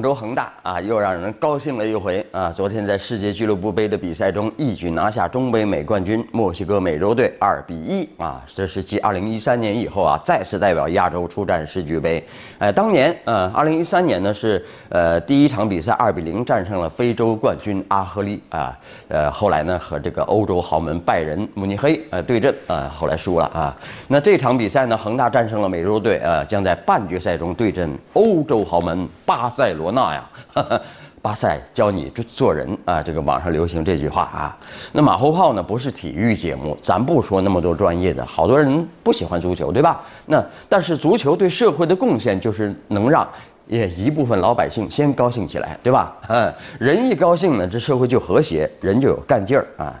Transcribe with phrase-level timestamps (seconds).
[0.00, 2.50] 广州恒大啊，又让人高兴了一回啊！
[2.50, 8.42] 昨天在世界俱乐部杯的比赛中，一举拿下中北美冠军墨西哥美洲队二比一啊！
[8.54, 12.26] 这是继2013年以后啊，再次代表亚洲出战世俱杯。
[12.56, 18.74] 哎，当年呃，2013年呢是呃第一场比赛二比零战胜了非洲冠军阿赫利啊，
[19.08, 23.76] 呃后来呢和这个欧洲豪门拜仁慕尼黑呃对阵啊，后来输了啊。
[24.08, 29.50] 那这场比赛呢，恒大战胜了美洲队啊，将在半决赛中对阵欧洲豪门巴。
[29.50, 30.30] 塞罗那呀，
[31.22, 33.02] 巴塞教你做做人啊！
[33.02, 34.56] 这个网上流行这句话啊。
[34.92, 38.24] 那马后炮呢，不是体育节目，咱不说那么多专业的。
[38.24, 40.00] 好多人不喜欢足球，对吧？
[40.24, 43.28] 那但是足球对社会的贡献就是能让
[43.68, 46.16] 也一部分老百姓先高兴起来，对吧？
[46.28, 46.50] 嗯，
[46.80, 49.94] 人一高兴呢，这社会就和谐，人就有干劲儿啊。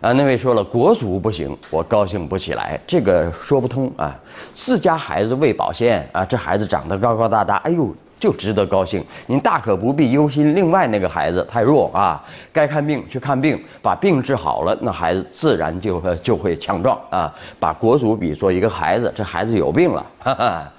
[0.00, 4.16] 啊，那位说了，国足不行，我高兴不起来，这个说不通啊。
[4.54, 7.92] 自家孩子喂保鲜啊，这孩子长得高高大大，哎呦。
[8.22, 10.54] 就值得高兴，您大可不必忧心。
[10.54, 17.34] 另外那个孩子太弱啊，该看病去看病，把病治好了，那孩子自然就就会强壮啊。
[17.58, 20.06] 把国足比作一个孩子，这孩子有病了。
[20.20, 20.72] 哈哈。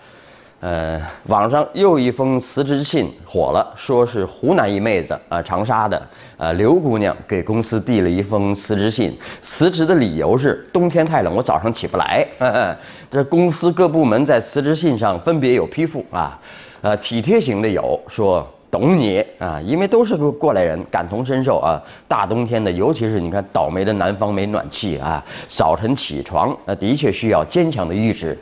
[0.62, 6.02] 呃，网上又一封辞职信火了，说是湖南一妹子啊，长沙的
[6.38, 12.26] 呃刘姑娘给公司递了一封辞职信，辞职的理由是冬天太冷，我早上起不来。
[13.12, 16.40] 这公司各部门在辞职信上分别有批复啊。
[16.84, 21.82] 呃，体贴型的有说懂你啊，因为都是个过来人，感同身受啊。
[22.10, 28.38] 大冬天的，尤其是你看倒霉的南方没暖气啊，早晨起床那的确需要坚强的意志，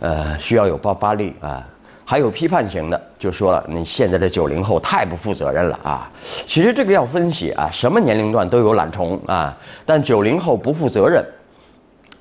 [0.00, 1.66] 呃，需要有爆发力啊。
[2.04, 6.12] 还有批判型的，就说了你现在的九零后太不负责任了啊。
[6.46, 11.24] 其实这个要分析啊，什么年龄段都有懒虫啊，但九零后不负责任。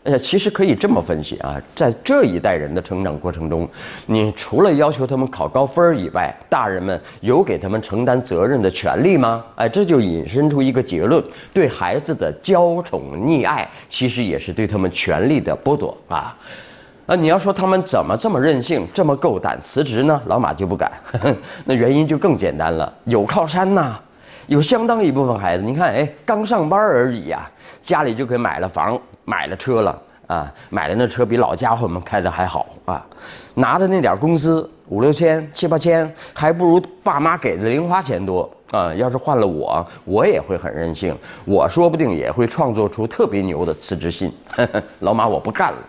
[0.08, 3.68] 呃，其实可以这么分析啊，在这一代人的成长过程中，
[4.06, 9.44] 你除了要求他们考高分以外，大人们有给他们承担责任的权利吗？
[9.58, 11.22] 哎，这就引申出一个结论：
[11.54, 16.38] 对孩子的娇宠溺爱，其实也是对他们权利的剥夺啊。
[17.06, 20.22] 啊，你要说他们怎么这么任性，这么够胆辞职呢？
[20.28, 20.90] 老马就不敢，
[21.66, 24.00] 那原因就更简单了，有靠山呐，
[24.48, 27.46] 有相当一部分孩子，你看，哎，刚上班而已呀。
[27.88, 30.54] 家里就给买了房，买了车了啊！
[30.70, 33.04] 买的那车比老家伙们开的还好啊！
[33.56, 38.94] 拿的那点工资五六千、七八千，还不如爸妈给的零花钱多啊！
[38.96, 44.34] 要是换了我，我也会很任性，我说不定也会创作出特别牛的辞职信。
[45.00, 45.80] 老马，我不干了。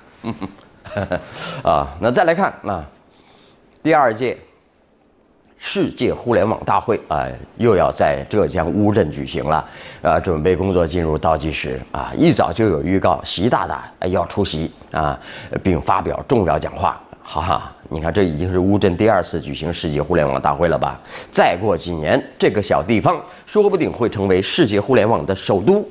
[1.68, 2.86] 啊，那再来看啊，
[3.82, 4.38] 第二届。
[5.58, 7.26] 世界互联网大会啊，
[7.56, 9.64] 又要在浙江乌镇举行了，
[10.02, 15.18] 啊，准备工作进入倒计时啊，一早就有预告，习大大要出席啊，
[15.62, 17.00] 并发表重要讲话。
[17.22, 20.98] 哈哈，你看这已经是乌镇第二次举行世界互联网大会了吧？
[21.30, 25.86] 再过几年，这个小地方说不定会成为世界互联网的首都。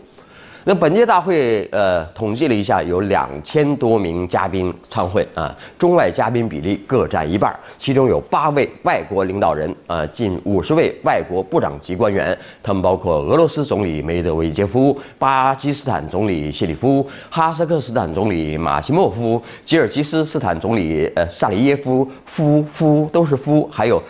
[0.69, 24.03] 那本届大会，呃，统计了一下，有两千多名嘉宾参会啊，中外嘉宾比例各占一半，其中有八位外国领导人，呃，近五十位外国部长级官员，他们包括俄罗斯总理梅德韦杰夫、巴基斯坦总理谢里夫、哈萨克斯坦总理马西莫夫、吉尔吉斯斯坦总理呃萨里耶夫夫夫都是夫，还有，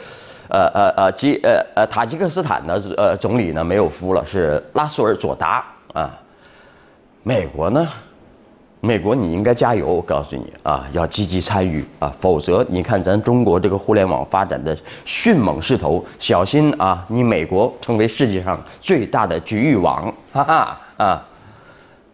[0.50, 5.64] 呃呃呃吉呃呃塔吉克斯坦的呃总理呢没有夫了，是拉苏尔佐达
[5.94, 6.18] 啊。
[7.28, 7.86] 美国呢？
[8.80, 21.22] 美国你应该加油，我告诉你啊，要积极参与啊，否则你看咱中国这个互联网发展的迅猛势头，小心啊，你美国成为世界上最大的局域网，哈哈啊。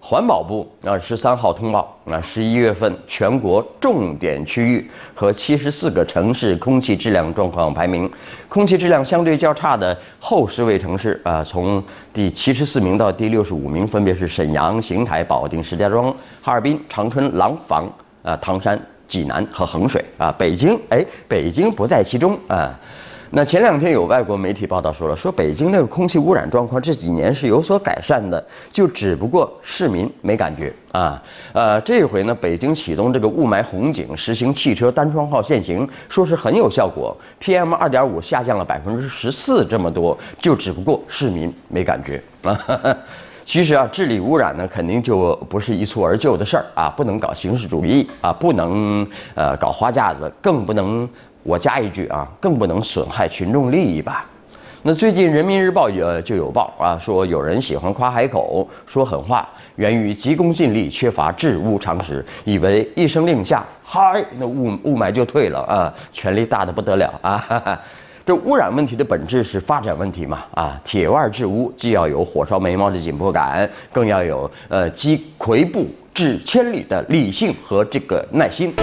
[0.05, 8.11] 环保部啊，十三号通报啊，十一月份全国重点区域和七十四个城市空气质量状况排名，
[8.49, 11.81] 空气质量相对较差的后十位城市啊，从
[12.13, 17.89] 第七十四名到第六十五名，分别是沈阳、邢台、保定、石家庄、哈尔滨、长春、廊坊
[18.23, 22.77] 啊、唐山、济南和衡水啊，北京哎，北京不在其中啊。
[23.35, 31.19] 那前两天有外国媒体报道说了，说北京那个空气污染状况这几年是有所改善的，就只不过市民没感觉啊。
[31.51, 42.55] 呃，这回呢，北京启动这个雾霾红警，实行汽车单双号限行，说是很有效果，PM 二点五下降了百分之十四这么多，就只不过市民没感觉啊。
[43.43, 51.09] 其实啊，治理污染呢，肯定就不是一蹴而就的事儿啊，不能搞形式主义啊，不能呃搞花架子，更不能。
[51.43, 54.25] 我加一句啊，更不能损害群众利益吧？
[54.85, 59.47] 那最近人民日报也就有报啊，说有人喜欢夸海口，说狠话，
[59.77, 67.79] 源于急功近利，缺乏治污常识，以为一声令下，嗨，那雾雾霾就退了啊，权力大的不得了啊！
[68.25, 70.43] 这污染问题的本质是发展问题嘛？
[70.53, 78.73] 啊，铁腕治污，既要有火烧眉毛的紧迫感，更要有呃积跬步至千里的理性和这个耐心。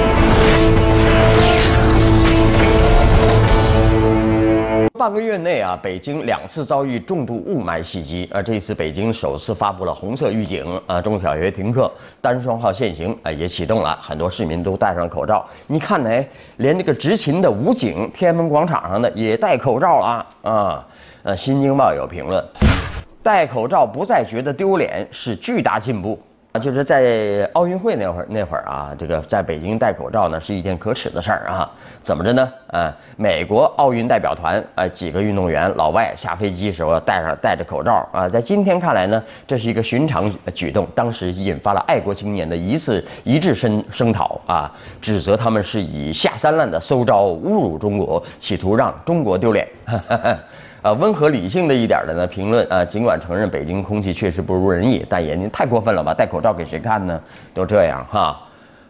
[5.01, 15.43] 半个月内啊，北京两次遭遇重度雾霾袭击，啊，这一次北京首次发布了红色预警，啊，中小学停课，单双号限行，啊，也启动了，很多市民都戴上口罩。
[15.69, 16.25] 你看，呢，
[16.59, 20.87] 连这个执勤的武警，天安门广场上的也戴口罩了啊。
[21.23, 22.45] 呃，新京报有评论，
[23.23, 26.21] 戴口罩不再觉得丢脸，是巨大进步。
[26.53, 31.71] 啊，就是在奥运会那会儿，那会儿啊，这个在北京戴口罩呢是一件可耻的事儿啊。
[32.03, 32.53] 怎么着呢？
[32.73, 40.85] 啊，美国奥运代表团啊，几个运动员老外下飞机时候戴上戴着口罩啊，在今天看来呢，这是一个寻常举动。
[40.93, 49.69] 当时引发了爱国青年的一次一致声声讨啊，指责他们是以下三滥的馊招侮辱中国，企图让中国丢脸。
[50.83, 56.15] 啊，温和理性的一点的呢评论啊，尽管承认北京空气确实不如人意，但也您太过分了吧？
[56.15, 57.21] 戴口罩给谁看呢？
[57.53, 58.41] 都这样哈。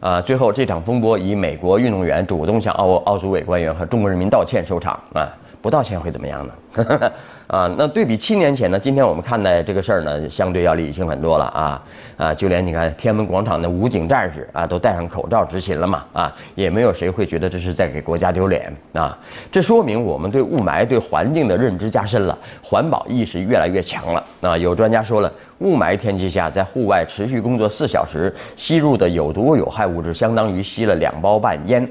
[0.00, 5.28] 啊，最后这场风波以美国运动员主动向奥奥组委官员和中国人民道歉收场啊。
[5.62, 6.52] 不道歉会怎么样呢？
[7.48, 11.82] 啊，那对比七年前呢，今天我们看待这个事儿呢，相对要理性很多了啊
[12.16, 19.18] 啊，就连你看天安门广场的武警战士啊，都戴上口罩执勤了嘛啊，也没有谁会觉得这是在给国家丢脸啊。
[19.50, 24.56] 这说明我们对雾霾、对环境的认知加深了，环保意识越来越强了啊。
[24.56, 31.86] 有专家说了，雾霾天气下，在户外持续工作四小时，吸入的有毒有害物质相当于吸了两包半烟。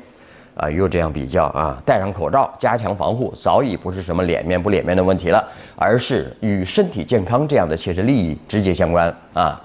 [0.60, 5.42] 啊，又这样比较啊，戴上口罩，加强防护，早已不是什么脸面不脸面的问题了，
[5.76, 9.60] 而是与身体健康这样的切实利益直接相关啊。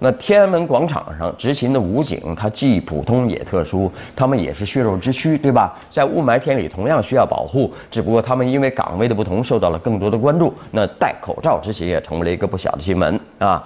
[0.00, 5.76] 那天安门广场上执勤的武警，他既普通也特殊，他们也是血肉之躯，对吧？
[5.90, 10.54] 在雾霾天里同样需要保护，只不过他们因为岗位的不同，受到了更多的关注。
[10.70, 13.62] 那戴口罩执勤也成为了一个不小的新闻啊。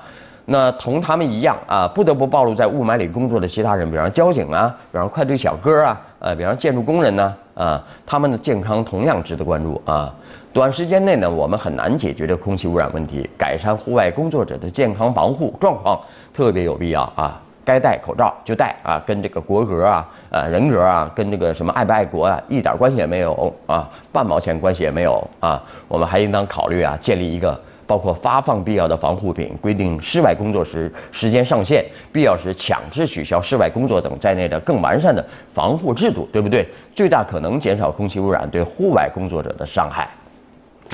[0.46, 10.14] 那同他们一样啊，不得不暴露在雾霾里工作的其他人，比方交警啊，比方快递小哥啊，呃，比方建筑工人呢，啊，他们的健康同样值得关注啊。
[10.52, 16.00] 短时间内呢，我们很难解决这空气污染问题，改善户外工作者的健康防护状况
[16.32, 17.42] 特别有必要啊。
[17.64, 25.60] 该戴口罩就戴啊，跟这个国格啊、呃人格啊、跟这个什么爱不爱国啊，一点关系也没有啊，半毛钱关系也没有啊。
[25.88, 27.60] 我们还应当考虑啊，建立一个。
[27.92, 35.22] 包括发放必要的防护品、规定室外工作时时间上限、必要时强制取消室外工作等在内的更完善的
[35.52, 36.66] 防护制度，对不对？
[36.94, 40.08] 最大可能减少空气污染对户外工作者的伤害。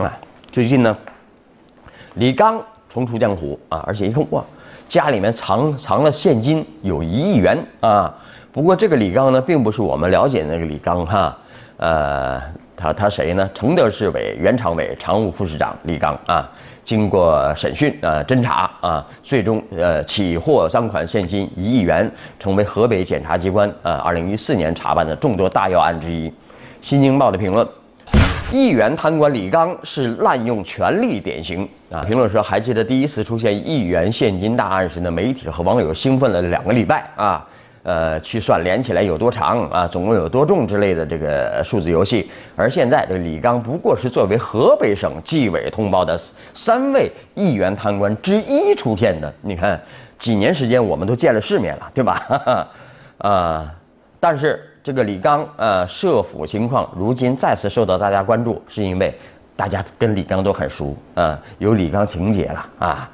[0.05, 0.19] 啊，
[0.51, 0.99] 最近呢，
[2.15, 2.61] 李刚
[2.93, 4.43] 重出江湖啊，而且一看哇，
[4.89, 8.13] 家里面藏藏了现金有一亿元啊。
[8.51, 11.39] 不过这个李刚呢，并不是我们了解的那个李刚哈，
[11.77, 12.43] 呃，
[12.77, 13.49] 他他谁呢？
[13.55, 16.51] 承德市委原常委、常务副市长李刚啊。
[16.89, 26.33] 经过审讯啊侦查啊，最终呃起获赃款现金一亿元，成为河北检察机关啊二零一四年查办的众多大要案之一。
[26.81, 27.69] 新京报的评论：
[28.51, 32.01] 亿元贪官李刚是滥用权力典型啊。
[32.05, 37.47] 评论说，还记得第一次出现亿元现金大案时呢，媒体和网友兴奋了两个礼拜啊。
[37.89, 42.31] 呃，去算连起来有多长啊，总共有多重之类的这个数字游戏。
[42.55, 46.21] 而现在，这李刚不过是作为河北省纪委通报的
[46.53, 49.33] 三位议员贪官之一出现的。
[49.41, 49.81] 你看，
[50.19, 52.69] 几年时间我们都见了世面了，对吧？
[53.17, 53.73] 啊，
[54.21, 59.15] 但是这个李刚呃涉腐情况如今再次受到大家关注，是因为
[59.57, 63.11] 大家跟李刚都很熟啊，有李刚情节了啊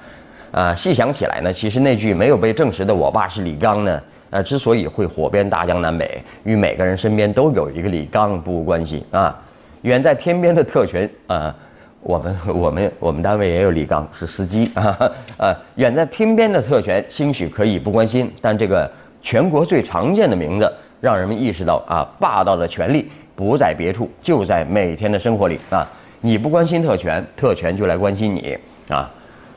[0.50, 0.74] 啊。
[0.74, 4.02] 细想起来呢，其实那句没有被证实的“我爸是李刚”呢。
[4.34, 9.40] 呃，之所以会火遍大江南北，与每个人身边都有一个李刚不无关系啊。
[9.82, 11.54] 远在天边的特权啊，
[12.00, 14.98] 我们我们我们单位也有李刚，是司机啊。
[15.38, 18.90] 呃，远在天边的特权，兴许可以不关心，但这个
[19.22, 20.68] 全国最常见的名字，
[21.00, 25.88] 让人们意识到啊，霸道的权力不在别处，就在每天的生活里啊。
[26.20, 29.08] 你不关心特权，特权就来关心你啊。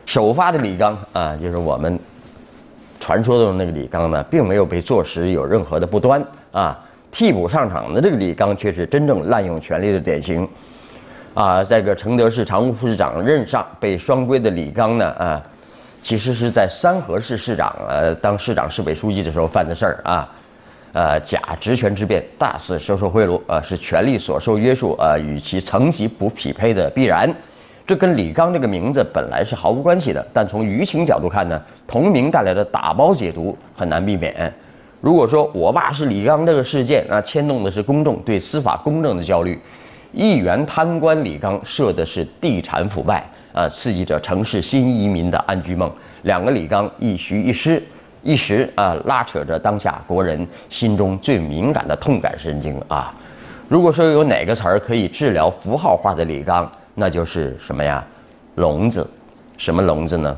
[0.06, 2.00] 首发的李刚啊，就是我们。
[3.08, 6.22] 传说中的那个李刚呢，并没有被坐实有任何的不端
[6.52, 6.78] 啊。
[7.10, 10.46] 替补上场的这个李刚却是真正滥用权力的典型
[11.34, 11.64] 啊。
[11.64, 15.42] 在个承德市常务副市长任上被双规的李刚呢啊，
[16.04, 20.30] 其实是在三河市市长呃当市长市委书记的时候犯的事儿啊。
[20.92, 27.34] 呃，假职权之便，大肆收受贿赂啊，是权力所受约束啊与其层级不匹配的必然。
[27.88, 34.54] 这跟李刚这个名字本来是毫无关系的，但从舆情角度看呢，同名带来的打包解读很难避免。
[35.00, 39.58] 如果说我爸是李刚这个事件啊，牵动的是公众对司法公正的焦虑，
[40.12, 45.90] 议员贪官李刚设的是地产腐败，啊，刺激着城市新移民的安居梦。
[46.24, 47.82] 两个李刚一虚一实，
[48.22, 53.14] 一时啊拉扯着当下国人心中最敏感的痛感神经啊。
[53.70, 58.04] 如果说有哪个词儿可以治疗符号化的李刚，那就是什么呀？
[58.56, 59.08] 笼子，
[59.56, 60.36] 什么笼子呢？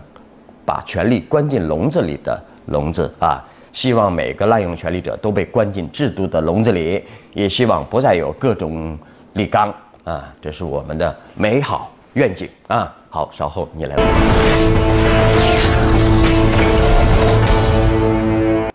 [0.66, 3.42] 把权力关进笼子里的笼子啊！
[3.72, 7.01] 希望每个滥用权力者都被关进制度的笼子里，
[7.34, 9.00] 也希望不再有各种
[9.36, 9.74] 李刚
[10.04, 10.34] 啊！
[10.42, 12.94] 这是我们的美好愿景啊！
[13.10, 13.96] 好，稍后你来。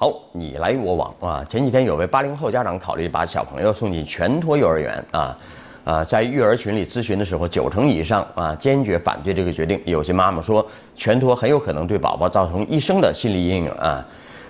[0.00, 1.44] 好，你来我往啊！
[1.50, 5.36] 前几天有位八零后家长考虑把小朋友送进全托幼儿园啊。
[5.84, 9.78] 啊，在育儿群里咨询的时候，九成以上啊坚决反对这个决定。
[9.84, 14.04] 有些妈妈说，全托很有可能对宝宝造成一生的心理阴影啊。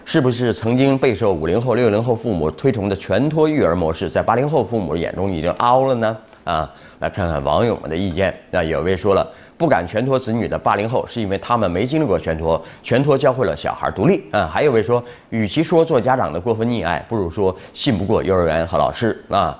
[0.06, 6.16] 是不是曾经备受五零后、六零后父母推崇的全托育儿模式，在八零后父母眼中已经 out 了呢？
[6.44, 8.32] 啊，来看看网友们的意见。
[8.50, 9.26] 那有位说了，
[9.56, 14.46] 不敢全托子女的八零后，是因为他们没经历过全托，全托教会了小孩独立啊。
[14.46, 19.58] 还有位说，与其说做家长的过分溺爱，不如说信不过幼儿园和老师啊。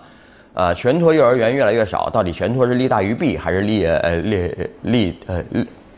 [0.55, 5.43] 啊，全托幼儿园越来越少，到底全托是利大于弊，还是利呃利利呃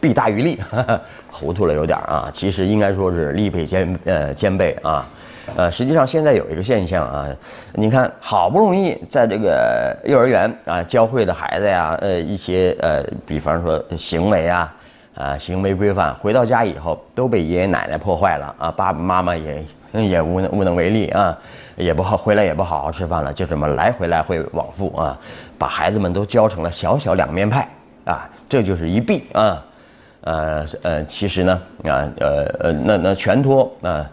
[0.00, 0.58] 弊大于利？
[1.30, 5.06] 糊涂了有点啊，其实应该说是利弊兼呃兼备啊。
[5.54, 7.28] 呃，实际上现在有一个现象啊，
[7.74, 14.74] 你看好不容易在这个幼儿园啊教会的孩子呀，呃一些呃比方说行为啊
[15.14, 21.36] 啊行为规范，回到家以后都被爷爷奶奶破坏了啊，爸爸妈妈也也无能无能为力啊。
[21.76, 25.18] 也不好回来，也不好好吃饭了，就这么来回来回往复啊，
[25.58, 27.68] 把孩子们都教成了小小两面派
[28.04, 29.62] 啊，这就是一弊啊。
[30.22, 31.52] 呃呃，其实呢
[31.84, 34.04] 啊呃呃，那那全托啊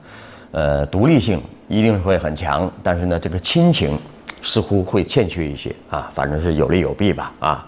[0.52, 3.98] 呃独立性一定会很强，但是呢这个亲情
[4.44, 7.66] 似乎会欠缺一些啊，反正是有利有弊吧啊。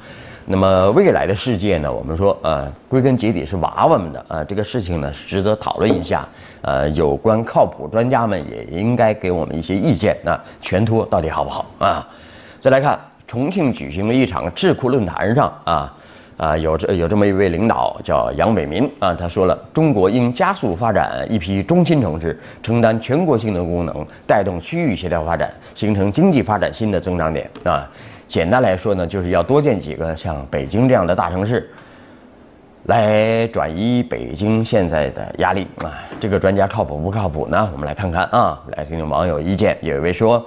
[0.47, 1.91] 那么未来的世界呢？
[1.91, 6.27] 我们说，呃，归根结底是娃娃们的啊，这个事情呢，值得讨论一下。
[6.61, 10.15] 呃，有关靠谱专家们也应该给我们一些意见。
[10.23, 12.07] 那全托到底好不好啊？
[12.61, 15.93] 再来看重庆举行的一场智库论坛上啊
[16.37, 27.89] 啊，有这有这么一位领导叫杨伟民啊，他说了，中国应加速发展一批中心城市，承担全国性的功能，带动区域协调发展，形成经济发展新的增长点啊。
[28.27, 31.69] 简单来说呢，就是要多建几个像北京这样的大城市，
[32.85, 35.93] 来转移北京现在的压力啊。
[36.19, 37.69] 这个专家靠谱不靠谱呢？
[37.71, 39.77] 我们来看看啊，来听听网友意见。
[39.81, 40.45] 有一位说，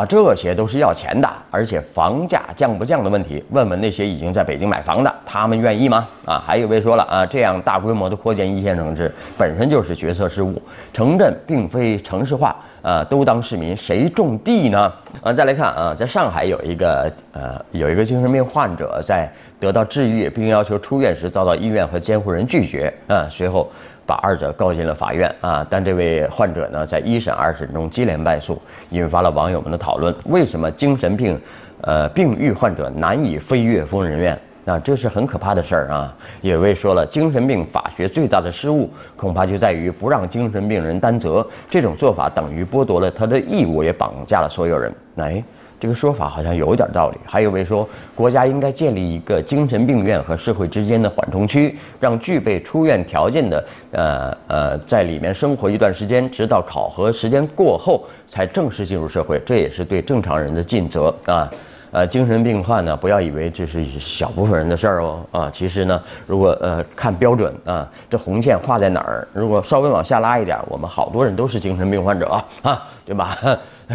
[0.00, 6.08] 啊，这些都是要钱的，而且房价降不降的问题，问问那些已经在北京买房的，他们愿意吗？
[6.24, 10.62] 啊，还有一位说了啊，这样大规模的扩建一线城市本身就是决策失误，
[10.94, 12.56] 城镇并非城市化。
[12.82, 14.90] 啊，都当市民，谁种地呢？
[15.22, 19.30] 啊，再来看啊，在上海有一个呃，有一个精神病患者在
[19.60, 23.70] 得到治愈并要求出院时，遭到医院和监护人拒绝啊，随后
[24.10, 25.64] 把二者告进了法院啊。
[25.70, 31.40] 但这位患者呢，在一审、二审中接连败诉，引发了网友们的讨论：为什么精神病
[31.82, 34.36] 呃病愈患者难以飞越疯人院？
[34.66, 36.14] 啊，这是很可怕的事儿啊！
[36.42, 41.44] 有位说了，精神病法学最大的失误，恐怕就在于不让精神病人担责。
[41.68, 44.92] 这种做法等于剥夺了他的义务，也绑架了所有人。
[45.16, 45.42] 哎，
[45.80, 47.16] 这个说法好像有点道理。
[47.26, 59.40] 还有位说，国家应该建立一个精神病院和社会之间的缓冲区，让具备出院条件的呃呃在里面生活一段时间，直到考核时间过后才正式进入社会。
[59.46, 61.50] 这也是对正常人的尽责啊。
[61.92, 69.26] 呃，精神病患呢，不要以为这是小部分人的事儿哦，啊，其实呢，如果呃看标准啊，这红线画在哪儿？
[69.32, 73.36] 如果稍微往下拉一点，我们好多人都是精神病患者啊，啊，对吧？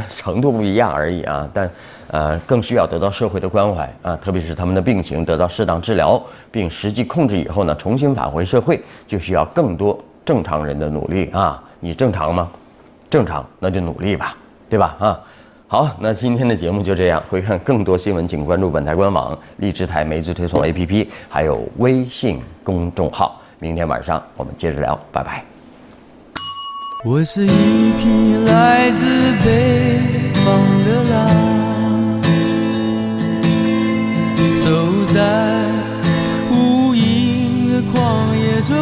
[0.14, 1.70] 程度不一样而已啊，但
[2.08, 6.22] 呃更需要得到社会的关怀啊，特别是他们的病情得到适当治疗
[6.52, 11.62] 并实际控制以后呢，重新返回社会，就需要更多正常人的努力啊。
[11.80, 12.50] 你正常吗？
[13.10, 14.36] 正常，那就努力吧，
[14.70, 14.96] 对吧？
[15.00, 15.20] 啊。
[15.68, 17.22] 好，那今天的节目就这样。
[17.28, 23.42] 回看更多新闻，请关注本台官网、荔枝台媒体推送 APP，还有微信公众号。
[23.60, 25.55] 明天晚上我们接着聊，拜拜。
[27.08, 29.00] 我是一匹来自
[29.46, 30.00] 北
[30.44, 32.20] 方的狼
[34.66, 35.22] 走在
[36.50, 38.74] 无垠的旷野中